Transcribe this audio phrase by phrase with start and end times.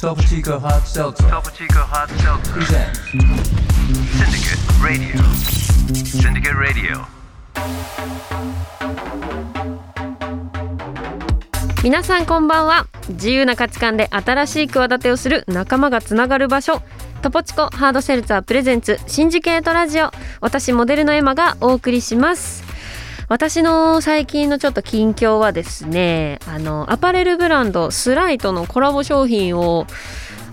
[0.00, 1.36] トプチーコハッチセルツシンット・
[4.82, 5.22] ラディオ
[5.92, 6.56] シンディケッ・
[11.84, 12.86] 皆さんこんばんは。
[13.10, 16.80] 自由な価値観で新しい企てをする仲間がつながる場所。
[17.20, 20.10] トポチコハードセルツァープレゼンツシンジケートラジオ
[20.40, 22.69] 私モデルのエマがお送りします。
[23.30, 29.86] 私の最近のちょっと近況はですねあのアパレルブランドスライとのコラボ商品を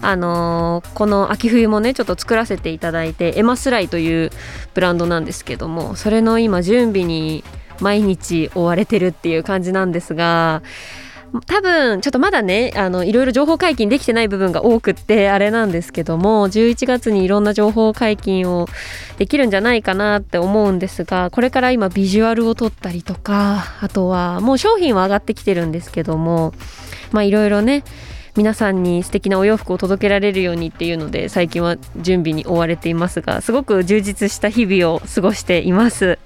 [0.03, 4.29] あのーこの秋冬もねちょっと作らせていただいてエマスライという
[4.75, 7.43] ブランドなんですけどもそれの今準備に
[7.79, 10.61] 毎日追われてるっていう感じなんですが
[11.45, 18.67] 多分ちょっとまだねあのいろいろ情報解禁できてない部分が多くってあれなんですけども11月にいろんな情報解禁を
[19.17, 26.53] できるんじゃないかなって思うんですがこれから今ビジュアルを撮ったりとかあとはもう商品は上がってきてるんですけども
[27.11, 27.83] まあいろいろね
[28.37, 36.19] 皆さんに素敵なお洋服を届けられるようにっていうので最近は準備に追われていますがすごく充実した日々を過ごしています。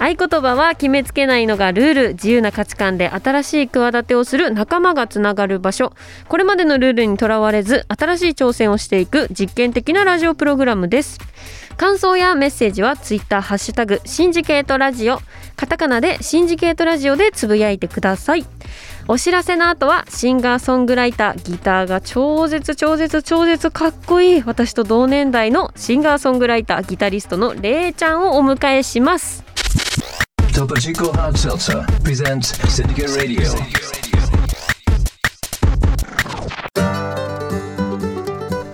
[0.00, 2.08] 合言葉は決めつけないのがルール。
[2.14, 5.92] 自由な価値観で新しい企てをする仲間がつながる場所。
[6.26, 11.18] これまでのルールにとらわれず新しい挑戦をしていく実験的なラジオプログラムです。
[11.76, 15.18] 感想やメッセージはツイッターハッシュタグシンジケートラジオ。
[15.54, 18.46] カタカナでシンジケートラジオでつぶやいてください。
[19.06, 29.44] お知らせの後はシンガーソングライターギターが超絶超絶超絶かっこいい私と同年代のシンガーソングライターギタリストのレイちゃんをお迎えします。
[30.54, 33.42] Topo Chico Hot Seltzer presents Syndicate Radio.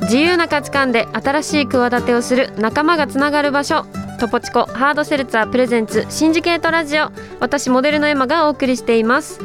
[0.02, 3.86] 自由な価値観で新しい企てをする仲間がつながる場所。
[4.18, 9.40] トポチコハードセルツァープレゼンツシンジケートラジオ私モデルのエマがお送りしています。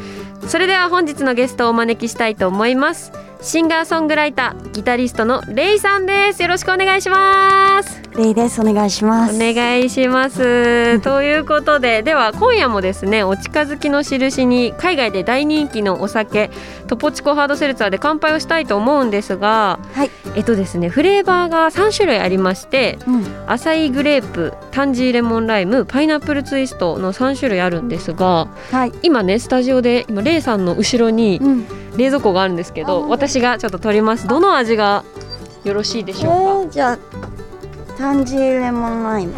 [0.47, 3.11] それでは本日のゲストをお招きしたいと思います。
[3.41, 6.41] シンガーソングライターギタリストのレイさんです。
[6.41, 8.01] よろしくお願いします。
[8.17, 8.59] レイです。
[8.59, 9.35] お願いします。
[9.35, 16.51] お願いします ということででは今夜もですねお近づきの印に海外で大人気のお酒
[16.87, 20.11] トポチコハードセルツァーで乾杯をしたいと思うんですがはい。
[20.35, 23.25] えっとですねフレーバーが3種類ありましてうん。
[23.47, 28.91] アサイグレープタンジーレモンライムパイナップルツイストの3種類あるんですがはい。
[29.03, 31.65] 今ねスタジオで今レイさんの後ろにうん。
[31.97, 35.03] 冷蔵庫があるんですけどあ私がちょっと取りますどの味が
[35.65, 36.61] よろしいでしょうか？
[36.63, 36.97] えー、じゃ
[38.01, 39.33] あタンジーレモンライム。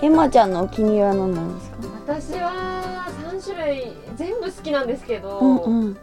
[0.00, 1.76] エマちゃんのお気に入りは何なんですか？
[2.06, 5.96] 私は3種類全部好きなんですけど、うんうん。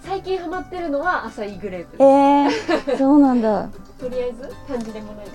[0.00, 3.68] 最近ハマってるのはアサイグレープえー、そうなんだ。
[4.00, 5.26] とりあえずタンジーレモンライ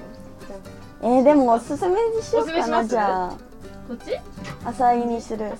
[1.03, 3.29] えー、でもおすすめにしようかなじゃあ
[3.87, 4.11] こっち？
[4.65, 5.53] アサイにする。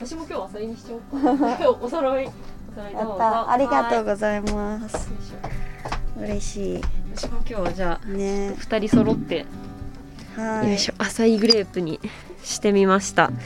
[0.00, 3.50] 私も今日アサイにしちゃおうか今日お揃いやった。
[3.52, 5.59] ありがとうはございます。
[6.20, 6.80] 嬉し
[7.14, 8.12] 私も今日はじゃあい。
[8.12, 8.54] ね。
[8.56, 9.46] 二人揃って、
[10.36, 10.68] はい。
[10.68, 12.00] よいしょアサイグレープに
[12.42, 13.36] してみましたも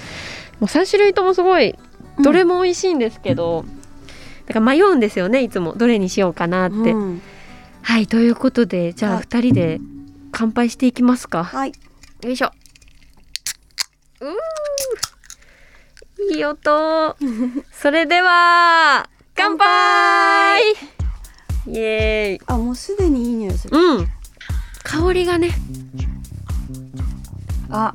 [0.62, 1.76] う3種類ともすごい
[2.22, 3.64] どれも美味しいんですけど、
[4.46, 7.22] だから迷うんですよねいつもどれにしようかなって、うん。
[7.82, 9.80] はいということでじゃあはい2人で
[10.32, 11.72] 乾杯していきますか、はい。
[12.22, 12.52] よいしょ
[14.20, 17.16] うーいい音
[17.72, 20.62] それでは乾杯
[21.66, 22.46] イエーイ。
[22.46, 23.76] あ、もうすでにいい匂いする。
[23.76, 24.06] うん。
[24.82, 25.50] 香りがね。
[27.70, 27.92] あ、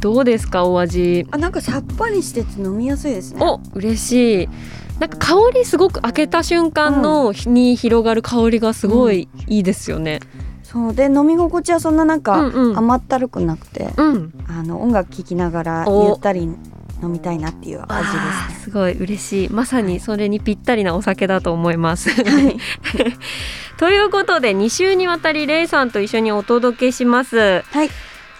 [0.00, 1.26] どうですかお味？
[1.30, 3.40] あ、なんかさっぱりしてて飲みやすいですね。
[3.44, 4.48] お嬉しい。
[4.98, 10.20] なんか香りすごく開けた瞬間のに広がる香りがすごいいいですよね。
[10.62, 10.94] そう。
[10.94, 12.78] で飲み心地はそんななんかうんうん。
[12.78, 14.32] 甘ったるくなくて、うん。
[14.48, 16.06] あの音楽聴きながらお。
[16.08, 16.48] ゆったり
[17.04, 19.48] 飲みたいなっていう味あーですごい嬉しい。
[19.50, 22.08] まさにそれにぴったりなお酒だと思います。
[22.22, 22.30] ね。
[22.30, 22.56] はい、
[23.76, 27.62] ということで2週にわたりレイさんと一緒にお届けします。
[27.70, 27.90] はい、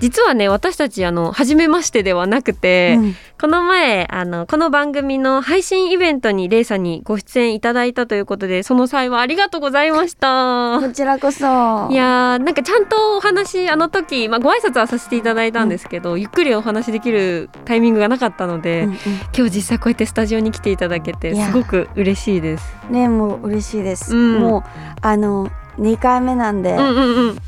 [0.05, 11.45] 実はね私たちあの初めましてではなくて、うんこの前あのこの番組の配信イベントにレイさんにご出演いただいたということでその際はありがとうございましたこちらこそ。
[11.45, 11.49] い
[11.95, 18.97] やーなんかちゃんとお話あの時、まあ、ご挨拶はさせていただいたんですけど、ゆっくりお話できるタイミングがなかったので、うんうん
[19.37, 22.65] 今日実際こうやってスタジオに来ていただけてすごく嬉しいです。
[22.89, 24.17] ねもう嬉しいです。
[24.17, 24.63] うんもう
[25.03, 27.39] あの2回目なんで、うんうんうん。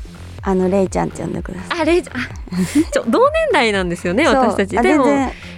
[0.47, 1.81] あのレイちゃんって呼んでください。
[1.81, 2.19] あレイちゃんあ
[2.93, 4.79] ちょ同年代なんですよね私たち。
[4.79, 5.05] あでも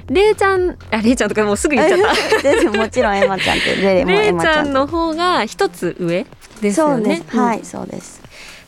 [0.10, 2.42] レイちゃんあレイちゃんとかもうすぐ言っちゃった。
[2.42, 6.26] 全然もちろんエマちゃんってレイもレイエマちゃんちゃんの方が一つ上
[6.60, 7.04] ですよね。
[7.04, 8.20] そうです、うんはいそうです。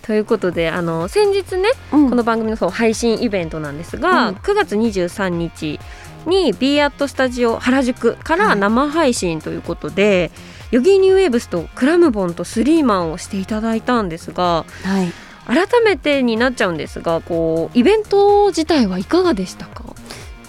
[0.03, 5.79] ということであの先日ねうんこの番組のそう配信イベントなんですが、うん9月23日
[6.27, 10.29] に b アットスタジオ原宿から生配信ということで、
[10.69, 15.11] Yogee New Waves とクラムボンとスリーマンをしていただいたんですがはい
[15.45, 19.83] 改めてになっちゃうんですがこうイベント自体はいかがでしたか？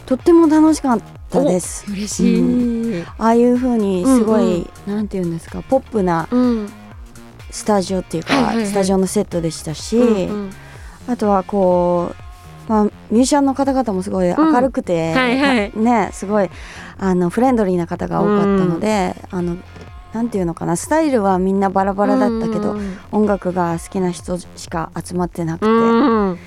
[0.06, 1.00] とっても楽しかっ
[1.30, 1.90] たです。
[1.90, 2.38] 嬉し
[2.98, 6.68] い、ああいう風にすごい、うんなんていうんですかポップなうん。
[7.50, 8.66] スタジオっていうか、はいはいはい。
[8.66, 10.50] スタジオのセットでしたし、うんうん。
[11.06, 12.14] あとはこ
[12.68, 15.72] う、まあ、ミュージシャンの方々もすごい明るくて、うんはいはい。
[15.76, 16.48] ねすごい
[16.98, 19.56] あのフレンドリーな方が多かったので、あの
[20.12, 26.38] なんていうのかなスタイルはみんなバラバラだったけど、うん音楽が好きな人しか集まってなくて、うん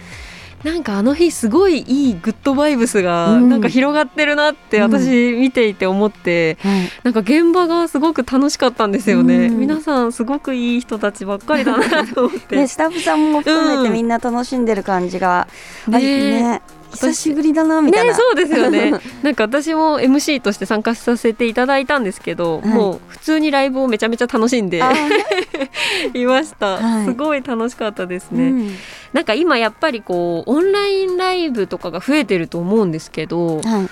[0.66, 3.50] なんかあの日すごいいいグッドバイブスがうん。
[3.50, 4.92] なんか広がってるなってうん。
[4.92, 6.90] 私見ていて思って、はい。
[7.04, 9.60] なんか現場がすごく楽しかったんですよね、うん。
[9.60, 13.84] 皆さんすごくいい人たちばっかりだなと思って、ね、スタッフさんも含めうん。
[13.84, 15.48] てみんな楽しんでる感じが、
[15.88, 16.42] あね。
[16.42, 16.62] ね
[16.96, 18.94] 久しぶりだなみたいな、ねそうですよね。
[19.24, 22.68] なんか私も MC として参加させていただいたんですけど、はい。
[22.68, 24.92] もう普通にライブをめちゃめちゃ楽しんであ
[26.14, 27.06] いました、はい。
[27.06, 28.76] すごい楽しかったですね、うん。
[29.14, 33.90] なんか今やっぱりこうオンラインライブとかが増えてると思うんですけどはい。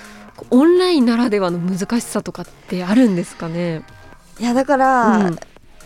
[0.50, 3.84] オンラインならではの難しさとかってあるんですかね？
[4.40, 5.40] いやだから、うん。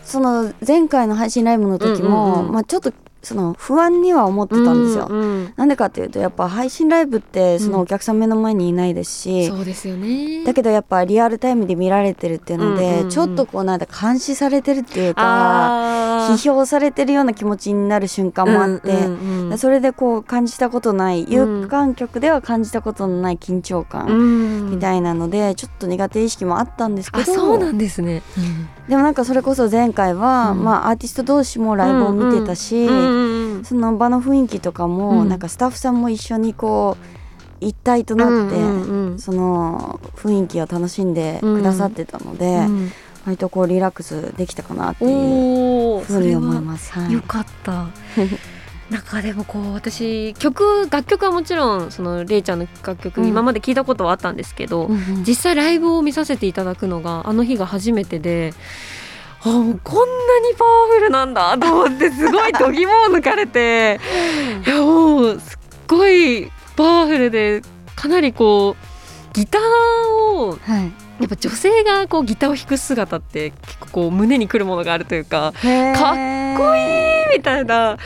[0.03, 2.53] その前回の配信ライブの時も、うんうんうん。
[2.53, 2.93] まあ、ちょっと
[3.27, 5.07] その不安には思ってたんですよ。
[5.09, 5.53] うんうん。
[5.57, 10.45] なんでかっていうとやっぱ配信ライブってそのお客さん目の前にいないですし、そうですよね。
[10.45, 13.09] だけどやっぱリアルタイムで見られてるっていうので、うんうんうん。
[13.09, 21.29] ちょっとこうなんだ監視されてるっていうか批評されてるような気持ちになる瞬間もあって、うんうんうんそれでこう感じたことないん。
[21.29, 24.71] 有観客では感じたことのない緊張う感ん。
[24.71, 28.21] みたいなのでちょっと苦手意識もあったんですけどあそうなんですね、
[28.87, 30.63] でもなんかそれこそ前回は、うん。
[30.63, 35.29] まあアーティスト同士もライブを見てたし、うんうんうんその場の雰囲気とかも、うん。
[35.29, 36.95] なんかスタッフさんも一緒にこ
[37.61, 42.91] う一体となって、うんうんうんその雰囲気を楽しんでくださってたので、うん。
[43.25, 46.93] 割とこうリラックスできたかなっていうふうに思いすます。
[46.93, 47.13] はい。
[47.13, 47.87] よかった。
[48.89, 58.53] なんかでもこう私曲楽曲はもちろんそのレイちゃんの楽曲、うん今まで聞いたことはあったんですけど、うんうん実際ライブを見させていただくのがあの日が初めてで。
[59.43, 63.99] あもうこんなにパワフルなんだと思ってすごい度肝を抜かれて
[64.65, 67.61] いやもうすっごいパワフルで
[67.95, 75.61] かなりこうギターをはいやっぱ女性がこうギターを弾く姿って結構こう胸にくるものがあるというかかっ
[76.57, 77.97] こいいみたいな。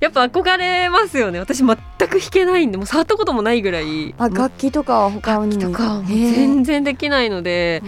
[0.00, 1.38] やっぱ憧れますよね。
[1.38, 4.14] 私全く弾けないんでもう触ったこともないぐらい。
[4.16, 5.72] あ楽器とかは他にも。
[5.72, 7.82] とか全然できないので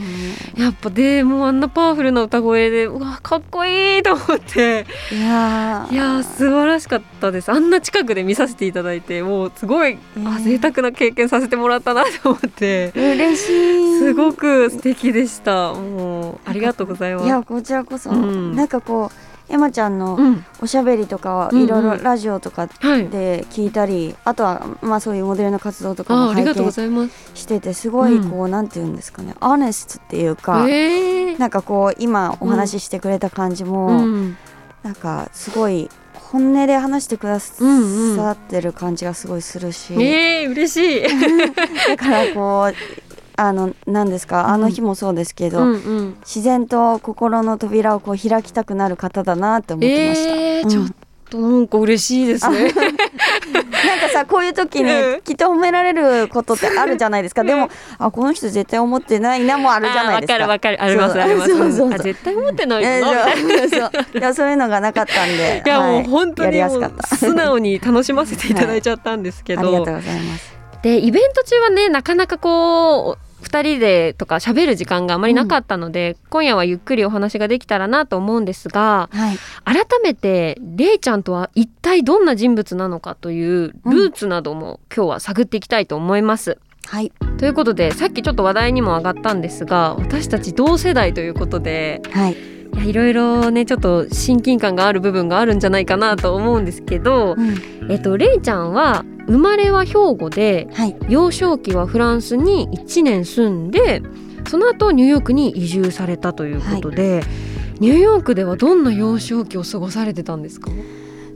[0.58, 4.84] やっぱでもうあんなパワフルな歌声でうわかっこいいと思って。
[5.12, 5.94] うんいやー。
[5.94, 7.50] いやー素晴らしかったです。
[7.50, 10.44] あんな近くで見させていただいてもうすごい、あー。
[10.44, 12.92] 贅沢な経験させてもらったなと思って。
[12.94, 13.98] 嬉しい。
[14.00, 15.72] すごく素敵でした。
[15.74, 17.26] もうありがとうございます。
[17.26, 18.56] いやこちらこそ、うん。
[18.56, 19.10] なんかこ
[19.50, 20.44] うエマちゃんのうん。
[20.60, 21.64] おしゃべりとかうんうん。
[21.64, 23.08] いろいろラジオとかはい。
[23.08, 28.30] で聞いたり、あとはまあそういうモデルの活動とかも拝見しててすごいうん。
[28.30, 31.38] こう、なんて言うんですかねアネストっていうか、えー。
[31.38, 34.36] なんかこう今お話ししてくれた感じも、うん。
[34.82, 35.88] なんかすごい
[36.32, 41.02] 本音で話してくださうんうんってる感じがすごいするし、えー、嬉しい。
[41.88, 43.11] だからこう
[43.42, 44.48] あの何ですか？
[44.48, 46.16] あの日もそうですけど、うんうん。
[46.20, 50.30] 自然と心の扉をこう開きたくなる方だなって思ってました。
[50.34, 50.68] えー、うん。
[50.68, 50.86] ちょっ
[51.28, 52.72] となんか嬉しいですね。
[52.72, 55.22] なんかさこういう時にうん。
[55.22, 57.42] きっと褒められることってあるじゃないですか。
[57.42, 60.34] でもあこの人絶対思ってないなもあるじゃないですか。
[60.34, 61.44] わかるわかるありますありま
[61.98, 62.02] す。
[62.04, 63.12] 絶対思ってないえよな。
[63.12, 64.18] みたいなーそう。
[64.18, 67.16] いやそういうのがなかったんで いや、はもう本当にもうやすかった。
[67.16, 70.52] 素直に楽しませていただいちゃったんですけど、ありがとうございます。
[70.82, 79.36] でイベント中はねなかなかこう2人でとか喋る時間があまりなかったので、今夜はゆっくりお話ができたらなと思うんですがはい。
[79.64, 86.58] 改めてレイちゃんとは一体どんな人物なのかというルーツなども今日は探っていきたいと思います。
[86.86, 87.12] はい。
[87.38, 92.36] ということでさっきちょっと話題にも上がったんですが私たち同世代ということではい
[92.74, 97.90] いやいろいろねちょっと親近感がある部分があるんじゃないかなと思うんですけど、うん。
[97.90, 100.96] えっと、レイちゃんは生まれは兵庫ではい。
[101.08, 104.02] 幼少期はフランスに1年住んで
[104.48, 107.22] その後ニューヨークに移住されたということで、
[107.78, 110.70] ニューヨークではどんな幼少期を過ごされてたんですか、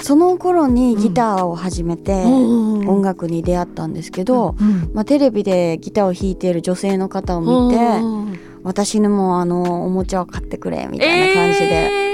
[0.03, 12.06] その頃にギターを始めて音音楽に出会ったんですけど、うんまあ、テレビでギターを弾いている女性の方を見てうん私にもあのおもちゃを買ってくれみたいな感じで、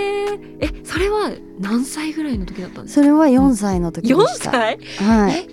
[0.62, 3.02] えそれは何歳ぐらいの時だったんですか？
[3.02, 4.78] それは4歳の時で4した、歳？
[4.98, 5.48] はい。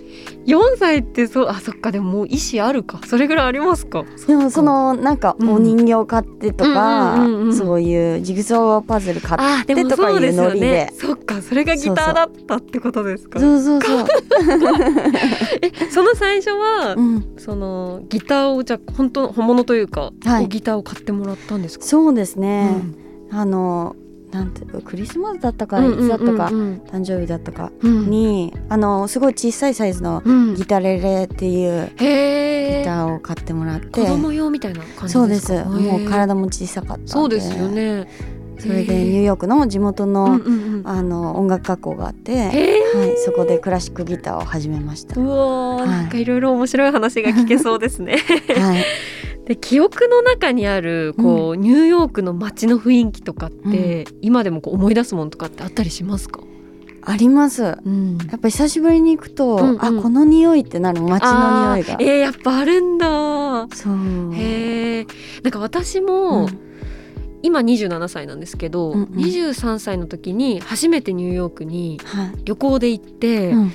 [0.46, 3.00] 4歳ってそうあそっかでももう意思あるか。
[3.06, 4.04] それぐらいありますか？
[4.26, 5.50] でもそのなんかうん。
[5.50, 7.16] お人形買ってとか、
[7.52, 10.90] そういうジグソーパズル買あってとかいうノリで。
[10.94, 13.38] そっかそれがギターだったってことですか？
[13.40, 14.06] そうそうそう、
[15.62, 22.70] えその最初は、うん、そのギターをじゃあ本当本物というか、はいギターを買ってもらったんですかそうですね、
[23.30, 23.94] うんあの
[24.30, 27.96] なんてクリスマスだったかいつだったか、うん誕生日だったかうん。
[27.98, 35.08] うんに、あのすごい小さいサイズのうんギタレレっていうギターを買ってもらって、子供用みたいな感じですか？
[35.08, 35.52] そうです。
[35.64, 38.08] もう体も小さかったそうですよね。
[38.58, 40.82] それでニューヨークの地元の,、うんうんうん。
[40.84, 45.18] あの音楽学校があって、はい、そこでクラシックギターを始めました。
[45.18, 45.88] うわー、はい。
[45.88, 48.18] なんかいろいろ面白い話が聞けそうですね。
[48.58, 48.84] はい、
[49.50, 56.40] で記憶の中にあるこう、ニューヨークの街の雰囲気とかって、今でもこう思い出すものとかってあったりしますか？
[57.02, 57.62] あります。
[57.62, 61.96] やうん、っぱ久しぶりに行くと、うんうんあこの匂いってなる街の匂いが。
[61.98, 63.66] えー、やっぱあるんだ。
[63.74, 64.34] そう。
[64.34, 65.06] へえ。
[65.42, 66.58] なんか私も、うん
[67.42, 72.32] 今27歳なんですけど、うんうん23歳の時に初めてニューヨークにはい。
[72.44, 73.72] 旅行で行って、うんうん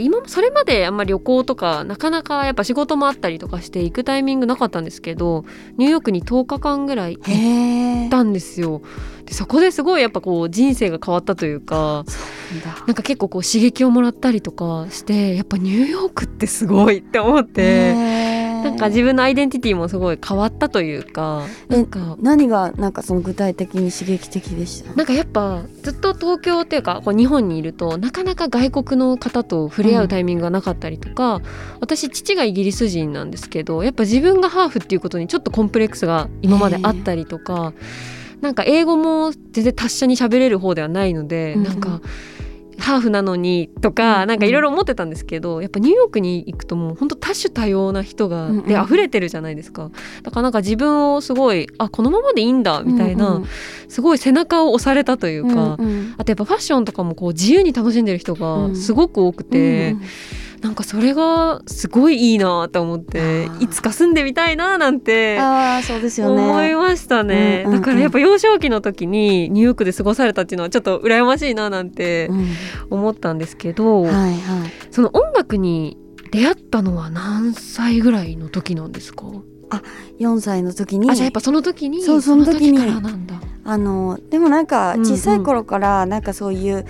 [0.00, 5.44] で今もそれまであんまり旅行とかなかなかやっぱ仕事もあったりとかして行くタイミングなかったんですけど
[5.76, 8.10] ニューヨークに10日間ぐらい行っ。
[8.10, 8.82] たんですよ。
[9.24, 12.04] でそこですごいやっぱこう人生が変わったというか
[12.86, 18.39] なんか結構こう刺激をもらったりとかしてやっぱニューヨークってすごいって思って。
[18.62, 24.94] なんか自分のアイデンティティもすごい変わったというかえなんか何がなんかその具体的に刺激的でした？
[24.94, 31.40] なんかやっぱずっと東京っていうかこう日本にいるとなかなか外国の方と触れ合うタイミングがなかったりとか、
[31.80, 37.72] 私父がイギリス人なんですけどやっぱ自分がハーフっていうことにちょっとコンプレックスが今まであったりとか
[38.40, 42.00] なんか英語も全然達者に喋れる方ではないので、うんうんなんか。
[42.80, 44.28] ハーフなのにとか、うん。
[44.28, 48.66] なんかいろいろ思ってたんですけどやっぱニューヨークに行くともう本当多種多様な人が、うんうん。
[48.66, 49.90] で溢れてるじゃないですか。
[50.22, 53.46] だからなんか自分をすごいあこのままでいいんだみたいな、うん
[53.88, 60.02] すごい背中を押されたといううんか、うんうんあとやっぱファッションとかもこう自由に楽しんでる人がすごく多くて、うん
[60.60, 66.76] なんかそれがすごいいいなと思っていつか住んでみたいななんてああそうですよ思いね。
[66.76, 67.80] ましたね、うんうんうん。
[67.80, 72.46] だからやっぱ幼少期の時にニューヨークで過ごされたっていうのはちょっと羨ましいななんてうん。
[72.90, 74.38] 思ったんですけど、はいはい。
[74.90, 75.96] その音楽に
[76.30, 79.24] 出会ったのは何歳ぐらいの時なんですか、
[80.18, 81.10] 4歳の時に。
[81.10, 82.78] あじゃあやっぱその時にそうその時に。
[82.78, 83.40] からなんだ。
[83.64, 85.06] あのでもなんかうんうん。
[85.06, 86.84] 小さい頃からなんかそういう、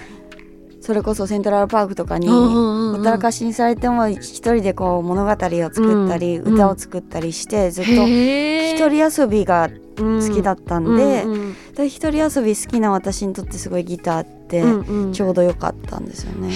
[0.90, 6.54] それこそセントラルパークとかにほったらかしにされても一人でこう物語を作ったり、うん。
[6.54, 11.24] 歌を作ったりしてずっと一人遊びが好きだったんで,、
[11.86, 14.64] 一人遊び好きな私にとってすごいギターって
[15.12, 16.50] ちょうど良かったんですよね。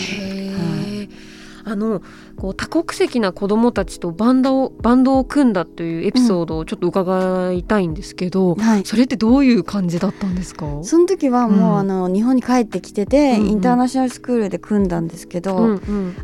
[1.65, 2.03] あの
[2.37, 8.85] こう多国籍な子どもたちとバンドをバンドを組んだというエピソードをちょっと伺いたいんですけど、はい。
[8.85, 10.67] それってどういう感じだったんですか？
[10.83, 11.79] その時はもう、うん。
[11.79, 13.49] あの日本に帰ってきてて、うんうん。
[13.49, 16.17] インターナショナルスクールで組んだんですけど、うんうん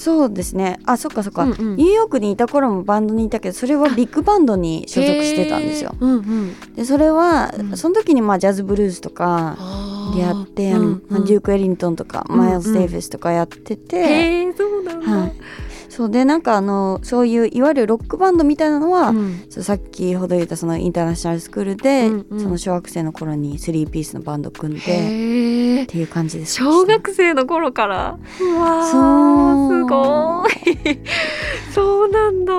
[0.00, 0.80] そうですね。
[0.86, 1.76] あそっかそっか、うんうん。
[1.76, 5.94] ニューヨークにいた頃もバンドにいたけどそれはビッグバンドに所属してたんですよ。
[6.00, 6.74] うんうん。
[6.74, 7.76] でそれは、うん。
[7.76, 9.58] その時にまあジャズブルースとか
[10.14, 11.02] でやって、うんうん。
[11.10, 15.32] まあデューク・エリントンとか、マイルス・デイビスとかやってて、そうなんだ、はい、
[15.90, 19.44] そうでなんかあのそういういわゆるロックバンドみたいなのは、うん。
[19.50, 22.40] さっきほど言ったそのインターナショナルスクールで、うんうん。
[22.40, 26.54] その小学生の頃にスリーピースのバンド組んでっていう感じです。
[26.54, 28.18] 小学生の頃から？
[28.40, 31.00] うわすごい。
[31.74, 32.52] そうなんだ。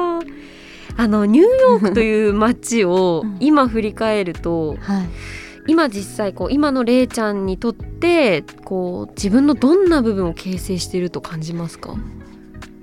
[0.98, 3.38] あのニューヨークという街を うん。
[3.40, 5.06] 今振り返るとはい。
[5.68, 11.96] 今実際こう今のれいちゃんにとってこう自分のどんな部分を形成していると感じますか？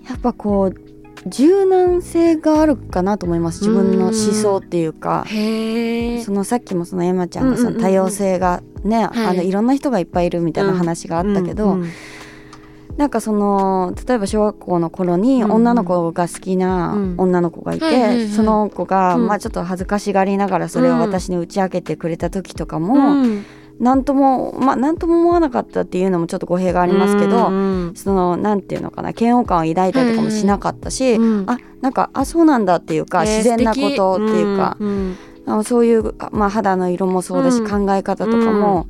[0.08, 0.74] やっぱこう
[1.26, 3.66] 柔軟性があるかなと思います。
[3.66, 5.24] 自分の思想っていうか。
[6.24, 7.76] そのさっきもそのエマちゃんがそうんうんうん。
[7.76, 9.26] うんの多様性がね、はい。
[9.26, 11.88] あのいろんな人がいっぱいいるみたいな話があったけど、うんうん
[12.96, 15.50] なんかその例えば小学校の頃にうん。
[15.50, 17.14] うん女の子が好きなうん。
[17.16, 19.26] 女の子がいて、その子が、うん。
[19.28, 23.44] まあちょっと恥ずかしがりながらそれを私に打ち明けてくれた時とかも、うん
[23.78, 35.16] なんともまあなんとも思わなかったっていうのもちょっと語弊がありますけど、うんそのなんていうのかな嫌悪感を抱いたりとかもしなかったし、うんあなんかあそうなんだっていうか、えー自然なことっていうか、うん
[35.48, 37.86] あのそういう、あまあ、肌の色もそうだし、うん。
[37.86, 38.86] 考え方とかも、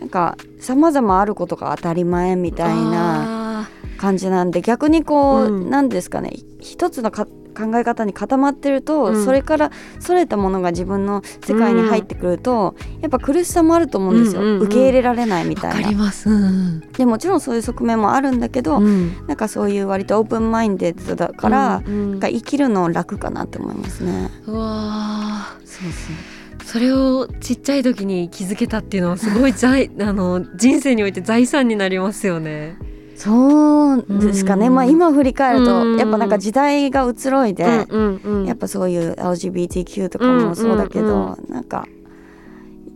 [0.00, 3.68] なんか様々あることが当たり前みたいなあ
[3.98, 5.70] 感じなんで逆にこう、うん。
[5.70, 9.24] なんですかね一つのか考え方に固まってると、うん。
[9.24, 14.62] それからそれたものが自分の世界に入ってくると、やっぱ苦しさもあると思うんですよ、うんうんうん。
[14.62, 15.82] 受け入れられないみわたいな。
[15.82, 16.28] かります。
[16.28, 16.80] うん。
[16.80, 19.26] でもちろんそういう側面もあるんだけど、うん。
[19.26, 22.20] なんかそういう割とオープンマインデッドだから、うんうん。
[22.20, 24.30] 生きるの楽かなって思いますね。
[24.46, 25.66] うわー。
[25.66, 26.38] そうそう。
[26.68, 32.76] それをちっちゃい時に気づけたっていうのはすごい財 あの人生において財産になりますよね。
[33.18, 34.74] そうですかね、うん。
[34.74, 35.98] まあ今振り返ると、うん。
[35.98, 41.86] やっぱなんか時代が移ろいで、やっぱそういう LGBTQ とかもそうだけど、なんか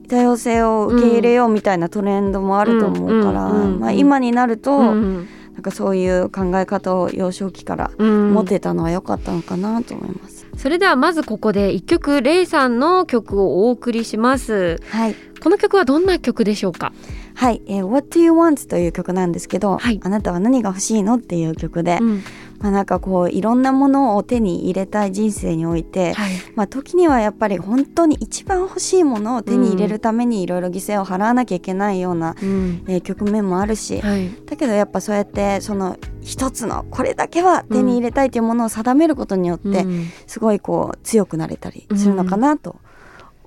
[0.09, 10.47] 多様性を受け入れようみたいなトレンドもあると思うから、まあ、今になると、うんなんかそういう考え方を幼少期からうん持てたのは良かったのかなと思います。
[10.57, 14.81] それではまずここで一曲レイさんの曲をお送りします。
[14.89, 15.15] はい。
[15.43, 16.95] この曲はどんな曲でしょうか？
[17.35, 22.23] はい、えー What Do You Want という曲なんですけど、はいあなたは何が欲しいのっていう曲で、うん
[22.63, 26.33] まあ、なんかこういろんなものを手に入れたい人生において、はい。
[26.55, 34.31] まあ、時にはやっぱり本当に一番欲しいものを手に入れるためにいろいろ犠牲を払わなきゃいけないような、うんえー局面もあるし、はい。
[34.47, 42.77] だけどやっぱそうやってその一つのこれだけは手に入れたいというものを定めることによって、うんすごいこう強くなれたりするのかなと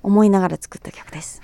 [0.02, 1.40] 思いながら作った曲です。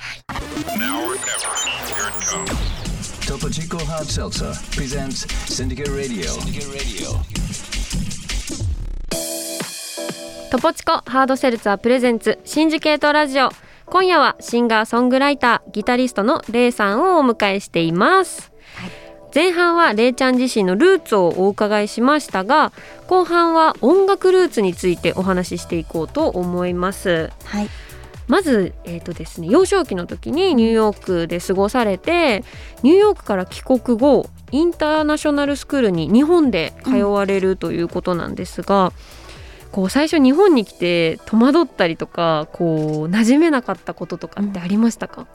[2.32, 6.24] Topo Chico Hard Seltzer presents Syndicate Radio.
[6.24, 7.10] Syndicate Radio.
[10.50, 13.50] トポチコハードセルツァープレゼンツシンジケートラジオ
[13.84, 18.50] 今夜はシンガーソングライターギタリストのレイさんをお迎えしています、
[19.34, 22.72] 前半はレイちゃん自身のルーツをお伺いしましたが
[23.08, 27.68] 後半は音楽ルーツについてお話ししていこうと思いますはい、
[28.32, 32.44] まず、えーとですね、幼少期の時にニューヨークで過ごされて
[32.82, 38.94] ニューヨークから帰国後インターナショナルスクールに日本で通われるということなんですが、
[39.70, 45.26] こう最初日本に来て戸惑ったりとかこう馴染めなかったこととかってありましたか、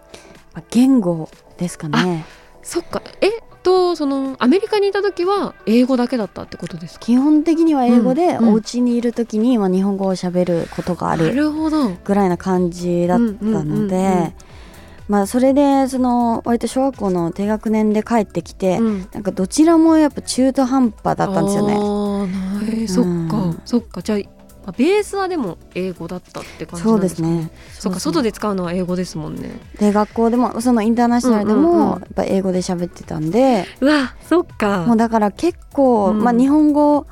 [0.55, 2.25] まあ言語ですかね。
[2.63, 3.03] そっか。
[3.21, 7.05] えっとそのアメリカにいた時は英語だけだったってことですか？
[7.05, 8.49] 基本的には英語で、うんうん。
[8.51, 11.51] お家にいる時に、まあ、日本語を喋ることがあなる
[12.05, 13.87] ぐらいな感じだったのうんうんうんうん。
[13.89, 14.33] で
[15.09, 19.07] まあそれでその割と小学校の低学年で帰ってきて、うん。
[19.11, 21.73] なんかどちらもやっぱ中途半端だったんですよね。
[21.73, 22.87] あーない。
[22.87, 23.61] そっか、うん。
[23.65, 24.01] そっか。
[24.01, 24.19] じゃあ
[24.67, 27.49] まあベースはでも英語だったって感じそうなんでかですすね。
[27.71, 29.49] そっか外で使うのは英語ですもんね。
[29.79, 31.65] で学校でもそのインターナショナルでうんうん。
[31.71, 34.85] うんもやっぱ英語で喋ってたんで、うわそっか。
[34.85, 36.19] もうだから結構、うん。
[36.21, 37.07] まあ日本語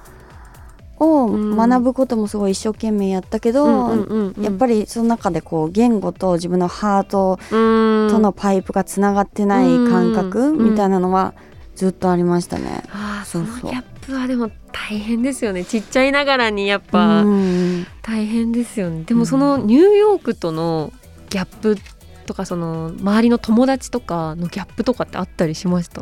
[0.99, 1.55] をうん。
[1.55, 3.95] 学ぶこともすごい一生懸命やったけど、
[4.41, 10.71] やっぱりりその中でこう言語と自分のハートととのパイプがつながってない感覚うん。
[10.71, 11.33] みたいなのは
[11.75, 12.83] ずっとありましたね。
[12.89, 13.71] あーそそう。
[13.71, 15.65] そうプはでも大変ですよね。
[15.65, 17.87] ちっちゃいながらにやっぱうん。
[18.01, 19.03] 大変ですよね。
[19.03, 20.93] でもそのニューヨークとの
[21.29, 21.77] ギャップ
[22.25, 26.01] とかその周りの友達とかのギャップとかってあったりしました？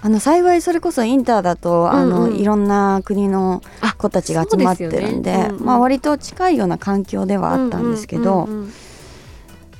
[0.00, 2.36] あの幸いそれこそインターだと、あのうんうん。
[2.36, 8.48] いろんな国のあ子たちが集まってるんでまあ割と近いような環境ではあったんですけど、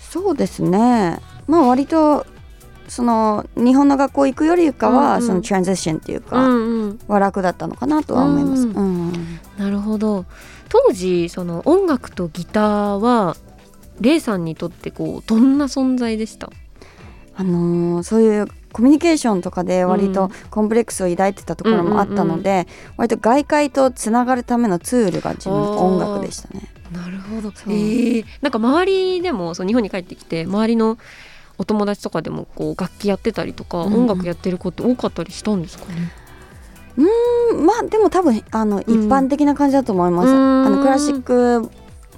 [0.00, 1.18] そうですね。
[1.46, 2.26] まあ割と
[2.88, 5.26] その日本の学校行くよりかは、うんうん。
[5.26, 6.98] そのトランジションっていううか、んうん。
[7.06, 8.62] は楽だったのかなとは思います。
[8.62, 8.74] うん。
[8.74, 9.12] うん
[9.58, 10.24] なるほど。
[10.68, 13.36] 当時その音楽とギターは
[14.00, 16.50] レイさんにとってこうどんな存在でした？
[17.36, 20.30] あのーそういうコミュニケーションとかで割とうん。
[20.50, 26.68] コンプレックスを抱いてたところもあったので、割と外界とつながるためのツールが自分の音楽でしたね。
[26.92, 27.52] なるほど。
[27.66, 30.98] えーなんか周りでもそう日本に帰ってきて周りの
[31.58, 33.94] お友達とかでもこう楽器やってたりとか、うん。
[33.94, 36.12] 音楽やってる子って多かったりしたんですかね？
[36.96, 37.02] う
[37.62, 40.28] んまあでも多分あの一般的な感じだと思います。
[40.28, 40.66] うん。
[40.66, 41.70] あのクラシック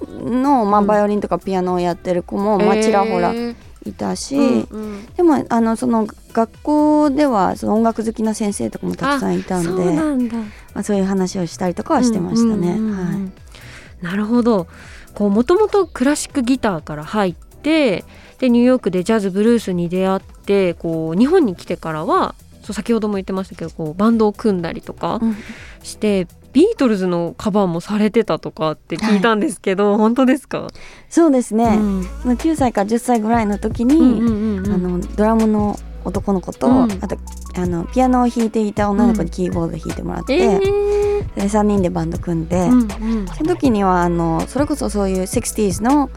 [0.07, 0.87] の、まあ、うん。
[0.87, 5.05] バイオリンとかピアノをやってる子も、まあ、ちらほらえーいたし、うんうん。
[5.15, 9.83] でもあのその学校ではその音楽好きな先生とかもたくさんいたんで
[10.73, 12.73] まあ、そういう話をしたりとかはしてましたね。
[12.73, 14.03] はい。
[14.03, 14.67] なるほど。
[15.15, 18.05] こうもともとクラシックギターから入って
[18.41, 25.35] でニューヨークでジャズブルースに出会ってこう日本に来てからはそう先ほども言ってましたけどこうバンドを組んだりとかうん。
[25.83, 30.67] して、ビートルズのカバーもされてたとかって聞いたんですけど、本当ですか、
[31.09, 32.01] そうですね、うん。
[32.01, 34.61] まあ9歳から10歳ぐらいの時に、
[35.15, 36.91] ドラムの男の子と、うん。
[36.91, 37.17] あと
[37.55, 41.35] あのピアノを弾いていた女の子にキーボード弾いてもらって、えー。
[41.35, 42.85] で3人でバンド組んで、うんう
[43.23, 43.27] ん。
[43.27, 46.09] その時にはあのそれこそそういう 60s の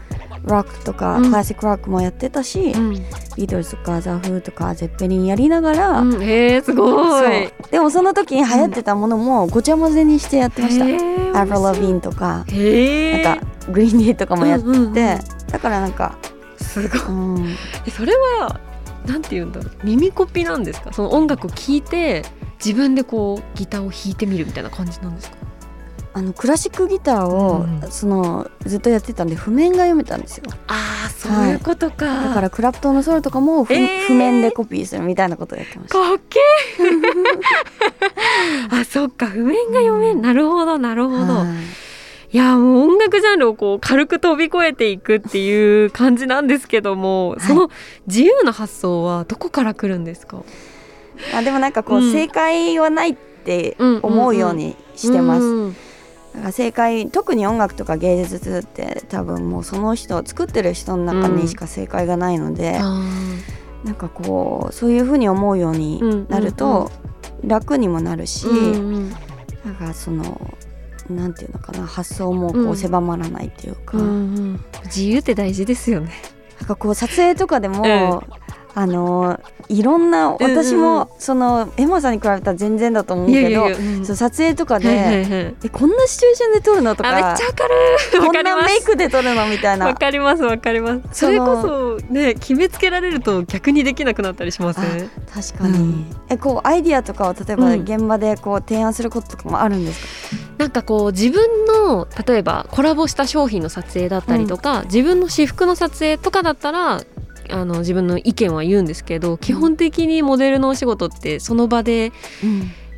[0.43, 1.29] ロックとか、うん。
[1.29, 2.93] クラシックロックもやってたし、うん。
[2.93, 6.23] ビートルズとかザ・フーとかゼッペリンやりながら、うん。
[6.23, 7.51] へえすごい。
[7.71, 12.51] でもその時に流行ってたものもごちゃ混ぜにしてやってました、アブラ・ラビーンとか、なんか
[13.71, 14.93] グリーンデーとかもやって、うんうんうん。
[14.93, 16.17] だからなんか、
[16.57, 17.01] すごい。
[17.07, 18.59] うん、えそれは
[19.05, 19.71] なんて言うんだろう。
[19.83, 20.91] 耳コピなんですか？
[20.93, 22.23] その音楽を聴いて
[22.63, 25.37] 自分でこうギターを弾いてみるみたいな感じなんですか？
[26.17, 27.91] あのクラシックギターを、うん。
[27.91, 30.45] そのずっとやってたんで譜面が読めたんですよ。
[30.67, 34.07] ああそういうことか、だからクラプトンのソロとかも譜,、えー。
[34.07, 35.99] 譜面でコピーするみたいなことをやってました。
[35.99, 38.81] かっけー。
[38.81, 39.27] あそっか。
[39.27, 40.21] 譜面が読めん。
[40.21, 41.45] なるほどなるほど、は
[42.31, 42.35] い。
[42.35, 47.41] いやもう音楽ジャンルをこう軽く飛び越えていくっていう感じなんですけども、い。
[47.41, 47.69] その
[48.07, 50.43] 自由な発想はどこから来るんですか？
[51.35, 52.11] あでもなんかこう、うん。
[52.13, 55.75] 正解はないって思うようにしてます、うん
[56.35, 63.01] だから正解特に音楽とか芸術って多分もうその人作ってる人の中にしか正解がないので、あ
[63.83, 66.91] なんかこうそういうふうに思うようになると
[67.43, 69.09] 楽にもなるし、ーうんうん。
[69.63, 70.55] なんかその
[71.09, 74.59] なんていうのかな発想もこうんう狭まらないっていうか、うんうん。
[74.85, 76.11] 自由って大事ですよね。
[76.59, 78.35] なんかこう撮影とかでも、うん
[78.77, 80.55] あのいろんなうんうん。
[80.55, 83.73] 私もそのエマさんに比べたら全然だと思うけど
[84.15, 88.21] 撮影とかで、えこんなシチュエーションで撮るのとかあめっちゃわかる。
[88.21, 89.87] こんなメイクで撮るのみたいな。
[89.87, 91.19] わかりますわかります。
[91.25, 94.81] それこそね決めつけられると逆にできなくなったりします？
[94.81, 95.09] ね。
[95.33, 96.05] 確かに、うん。
[96.29, 97.81] えこうアイディアとかを例えばうん。
[97.85, 107.01] 現場でこう提案することとかもあるんですか、なんかこう自分の例えばコラボした商品の撮影だったりとか、自分の私服の撮影とかだったら
[107.49, 112.11] あの自分の意見は言うんですけど基本的にモデルのお仕事ってその場で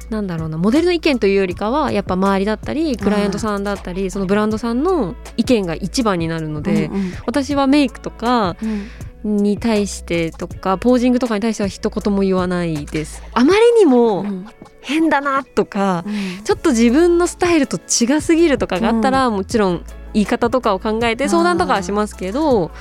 [0.10, 7.12] なんだろうなモデルの意見というよりかはやっぱ周りだったりクライアントさんだったりそのブランドさんの意見が一番になるので、うんうん。
[7.26, 8.88] 私はメイクとかうん。
[9.24, 13.22] に対してとかポージングとかに対しては一言も言わないです。
[13.34, 14.46] あまりにもうん。
[14.80, 16.44] 変だなとか、うん。
[16.46, 19.84] ちょっと自分のスタイルと違すぎるとかがあったら、もちろん
[20.14, 22.72] 言い方とかを考えて相談とかはしますけど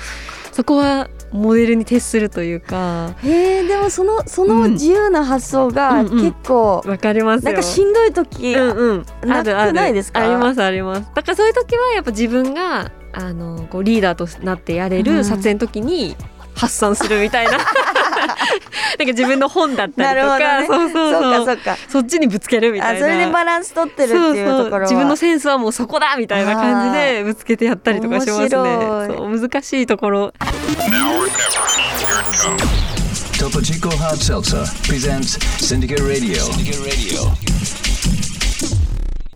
[0.53, 3.15] そこはモデルに徹するというか。
[3.23, 6.23] へえでもそのその自由な発想がうんうん。
[6.23, 7.53] 結構、わかりますよ。
[7.53, 10.21] なんかしんどい時、うんうん、なくないですか？
[10.21, 11.11] ありますあります。
[11.15, 15.05] だからそういう時はやっぱ自分があのこうリーダーとなってやれうん。
[15.05, 16.17] る撮影の時に
[16.55, 17.59] 発散するみたいな
[18.99, 20.67] なんか自分の本だったりとか、ね。
[20.67, 21.23] そうそうそう。
[21.23, 21.77] そうかそうか。
[21.89, 23.07] そっちにぶつけるみたいな。
[23.07, 24.61] あそれでバランス取ってるっていうところは。
[24.63, 28.39] そうそう自分のセンスはもうそこだみたいな感じでぶつけてやったりとかしますね。
[28.39, 29.17] 面白い。
[29.17, 30.33] そう難しいところ。
[33.39, 36.41] Topo Chico Hard Seltzer presents Syndicate Radio.
[36.41, 37.67] Syndicate Radio.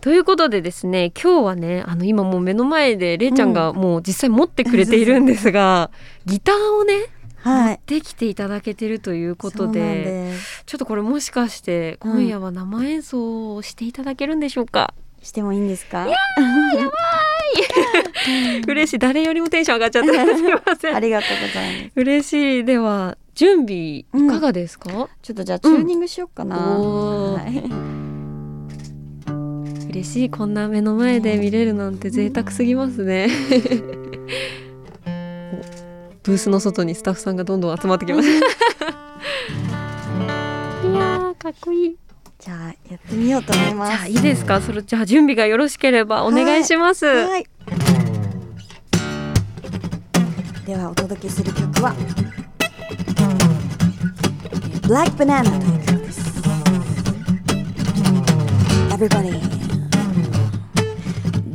[0.01, 5.91] ということでですね今日はねあの今もう目の前でれいちゃんがもう実際持ってくれているんですが、
[6.25, 6.95] ギターをね
[7.43, 7.81] はい。
[7.87, 10.63] できていただけてるということでです。
[10.67, 16.07] ちょっとこれもしかして今夜は生演奏をしていただけるんでしょうか、してもいいんですか？
[18.69, 18.99] 嬉しい。
[18.99, 20.19] 誰よりもテンション上がっちゃってすい
[20.53, 20.95] ません。
[20.95, 21.93] ありがとうございます。
[21.97, 22.65] 嬉しい。
[22.65, 27.43] では準備いかがですか、ちょっとじゃあチューニングしようかな、おー。
[27.43, 27.49] は
[29.87, 29.91] い。
[29.91, 30.31] 嬉しい。
[30.31, 33.29] こんな目の前で見れるなんて贅沢すぎますね。
[33.97, 34.00] お
[36.31, 38.47] ブースの外にスタッフさんがどんどん集まってきました
[40.89, 41.97] いやーかっこいい。
[42.39, 43.91] じゃあやってみようと思います。
[43.91, 44.61] じゃあいいですか？
[44.61, 47.47] それじゃあ準備がよろしければお願いします、はい。
[50.65, 51.97] ではお届けする曲は
[54.87, 56.21] 「Black Banana」という曲です。
[58.91, 59.41] Everybody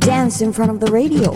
[0.00, 1.32] dance in front of the radio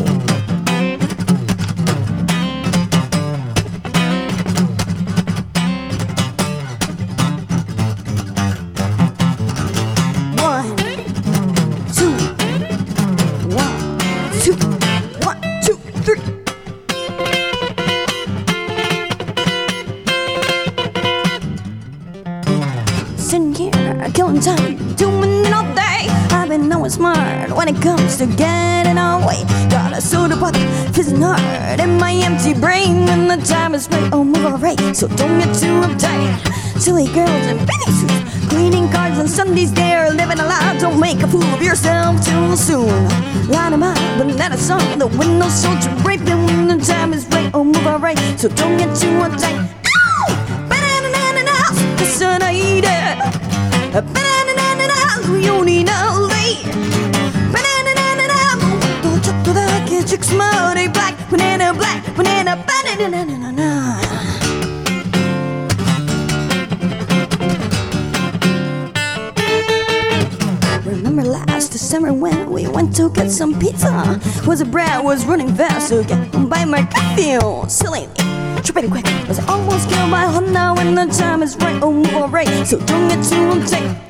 [26.90, 29.44] smart when it comes to getting away.
[29.70, 30.56] Got a soda pop,
[30.94, 33.08] fizzing hard in my empty brain.
[33.08, 34.80] And the time is right, oh, move alright.
[34.96, 36.80] So don't get too uptight.
[36.80, 39.72] Silly girls in bathing suits, cleaning cars on Sundays.
[39.72, 40.76] They're living a lie.
[40.78, 43.08] Don't make a fool of yourself too soon.
[43.48, 43.98] Line 'em up,
[44.52, 45.88] us on the window so to
[46.24, 47.50] them when the time is right.
[47.54, 48.18] Oh, move alright.
[48.38, 49.58] So don't get too uptight.
[49.96, 50.26] Ow!
[50.68, 53.16] Banana in the house, it's an idea.
[53.94, 56.19] A banana in the house, we only know
[56.64, 64.00] Banana, banana, 몸도 적도다게 죽스머리 black banana, black banana, banana, banana, banana.
[70.84, 74.20] Remember last December when we went to get some pizza?
[74.46, 77.38] Was a bread was running fast to get by my coffee.
[77.68, 78.08] Silly
[78.62, 79.06] tripping quick.
[79.28, 81.80] Was almost killed by Honda when the time is right.
[81.82, 82.66] Oh, move alright.
[82.66, 84.09] So don't get too uptight.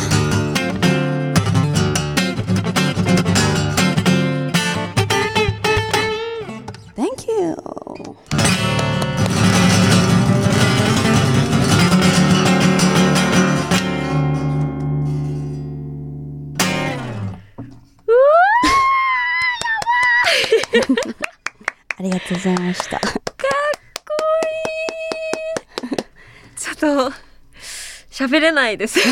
[28.31, 28.99] 喋れないです。
[28.99, 29.11] すご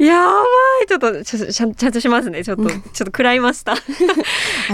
[0.00, 0.06] い。
[0.06, 0.42] やば
[0.82, 0.86] い。
[0.86, 2.42] ちょっとちょちゃんちゃんとしますね。
[2.42, 3.72] ちょっとちょっと食らいました。
[3.72, 3.76] あ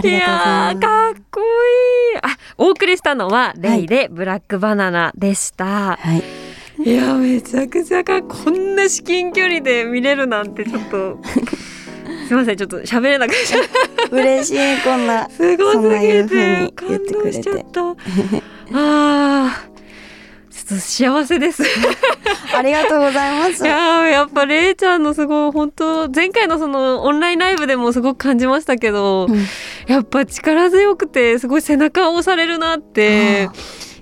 [0.03, 0.77] いや。
[0.81, 2.19] かっこいい。
[2.23, 6.23] あお送りしたのはレイでブラックバナナでした、はい。
[6.85, 11.19] い、やめちゃくちゃかっこんな至近距離で見れるなんてちょっと。
[12.29, 13.39] すいませんちょっと喋れなくて
[14.13, 15.29] 嬉しい、こんな。
[15.37, 17.81] すごすぎて感言ってくれ動してちゃった。
[18.73, 19.70] あー
[20.79, 21.63] 幸せです
[22.57, 23.69] ありがとうございますい。
[23.69, 29.45] やーやっぱれいちゃんのすごい本当前回のそのオンラインライブでもすごく感じましたけど、うん
[29.87, 33.53] やっぱ力強くてすごい背中を押されるなってあ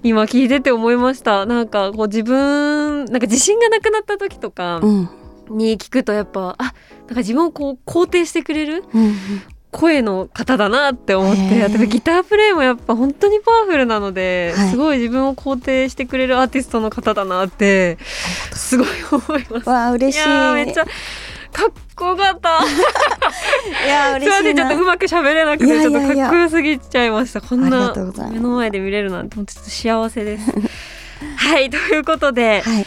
[0.02, 5.08] 今聞いてて思いましたなんかこう自分なんか自信がなくなった時とかうん。
[5.50, 6.74] に聞くとやっぱあなん
[7.08, 9.14] か自分をこう肯定してくれるうん。
[9.70, 17.98] 声の方だなって思ってやっぱギタープレイもやっぱ本当にパワフルなので、はいすごい自分を肯定してくれるアーティストの方だなって
[18.52, 19.68] すごい思います。
[19.68, 20.26] わあ、嬉しい。
[20.26, 20.90] いやーめっちゃか
[21.66, 22.60] っこよかった。
[23.84, 27.92] いや嬉しいちょっとうまく喋れなくてちょっとかっこよすぎちゃいましたこんな
[28.30, 30.52] 目の前で見れるなんて本当ちょっと幸せです。
[31.36, 32.86] はいということではい。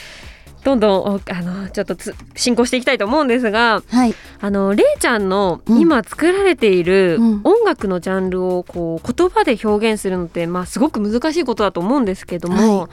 [0.64, 4.14] どんどんおあのちょっとつ進行していきたいと思うんですがはい。
[4.40, 5.80] あのれいちゃんのうん。
[5.80, 7.42] 今作られているうん。
[7.44, 12.90] 音楽のジャンルをこう言葉で表現するのってまあすごく難しいことだと思うんですけども、は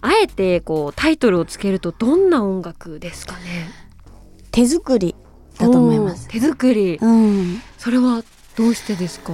[0.00, 3.68] あえてこうタイトルをつけるとどんな音楽ですかね？
[4.50, 5.14] 手作り
[5.58, 6.26] だと思います。
[6.28, 7.60] 手作り、うん。
[7.76, 8.22] それは
[8.56, 9.32] どうしてですか、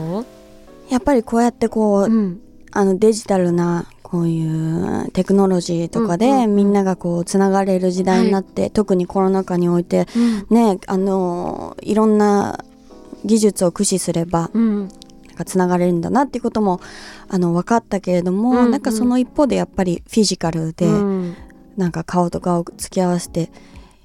[0.90, 2.40] やっぱりこうやってこう、うん
[2.76, 10.06] あのデジタルなこういうテクノロジーとかでみんながこうつながれる時代になって、特にコロナ禍において
[10.50, 12.64] ねあのいろんな
[13.24, 14.88] 技術を駆使すればうん。
[15.26, 16.80] なんかつながれるんだなっていうことも
[17.28, 18.70] あの分かったけれども、うんうん。
[18.70, 21.36] なんかその一方でやっぱりフィジカルで、うん。
[21.76, 23.50] なんか顔と顔を突き合わせて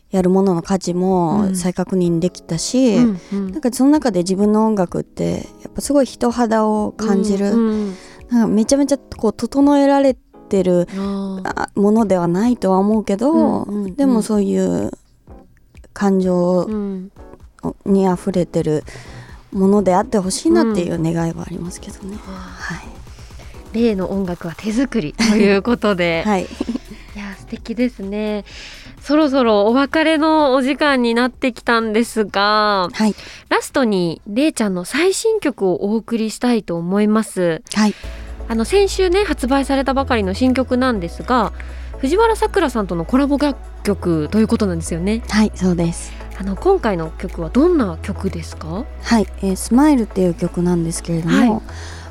[0.10, 1.56] やるものの価値うもん。
[1.56, 3.52] 再確認できたし、うんうん。
[3.52, 7.96] なんかその中で自分の音楽ってやっぱすごい人肌を感じる、うんうん
[8.32, 10.88] なんかめちゃめちゃこう整えられてる
[11.76, 14.92] ものではないとは思うけど、うんうんうんでもそういう
[15.94, 17.12] 感情うん。
[17.86, 18.84] にあふれてる
[19.52, 22.18] ものであってほしいなっていう願いはありますけどね。
[22.18, 22.76] は
[23.74, 26.46] い、例の音楽は手作りということで、 はい、い
[27.18, 28.46] や素敵ですね。
[29.02, 33.16] そろそろお別れのお時間になってきたんですがはい、
[33.50, 37.64] ラストにれいちゃんの最新曲をお送りしたいと思います。
[37.74, 37.96] はい、
[38.52, 41.54] あの先週ね発売されたばかりの新曲なんですが
[42.00, 45.24] 藤原さくらさんとのコラボ楽曲ということなんですよね。
[45.30, 46.12] はい、そうです。
[46.38, 48.84] あの今回の曲はどんな曲ですか？
[49.04, 51.62] はい、えースマイルっていう曲なんですけれども、はい。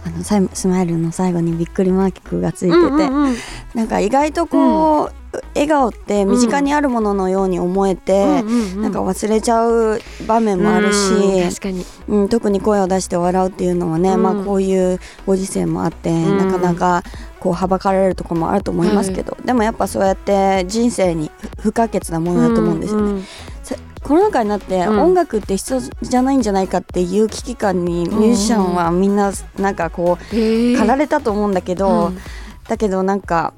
[0.07, 3.37] あのスマイルの最後にびっくりマークがついてて、うんうんうん。
[3.74, 5.12] なんか意外とこう、
[5.54, 8.42] 笑顔って身近にあるもののように思えて、
[8.76, 11.84] なんか忘れちゃう場面もあるし、うん確かに。
[12.08, 14.22] うん、特に声を出して笑うっていうのはね、うん。
[14.22, 16.38] まあこういうご時世もあって、ん。
[16.38, 17.02] なかなか
[17.38, 23.06] こうはばかられるところもあると思いますけど、でもやっぱそうやって人生に不不可欠なものだと思うんですよね。
[23.06, 23.24] うんうん
[23.62, 25.00] さコロナ禍になってうん。
[25.00, 32.18] 音楽って必要じゃないんじゃないかっていう危機感にミュージシャンはみんななんかこう駆られたと思うんだけど、うん。
[32.66, 33.52] だけどなんか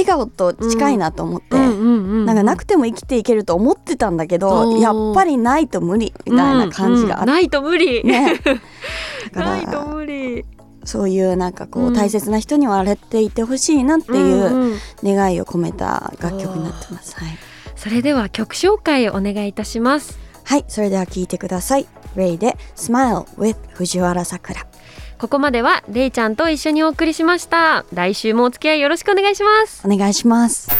[0.00, 8.40] 笑顔と近いなと思って、なんかなくても生きていけると思ってたんだけおどーやっぱりないと無理みたいな感じがあって、うんうんないと無理、ね。
[9.34, 10.44] ないとら無理。
[10.84, 11.94] そういうなんかこううん。
[11.94, 14.74] 大切な人には笑っていてほしいなっていんうん。
[15.04, 17.14] 願いを込めた楽曲になってます。
[17.16, 17.38] はい、
[17.76, 20.18] それでは曲紹介をお願いいたします。
[20.44, 21.86] はい、それでは聴いてください。
[22.16, 24.69] レイで Smile with 藤原さくら。
[25.20, 27.84] ここまではレイちゃんと一緒にお送りしました。
[27.92, 29.86] 来週もお付き合いよろしくお願いします。
[29.86, 30.70] お願いします。